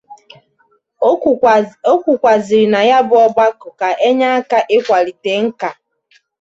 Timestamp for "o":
1.91-1.95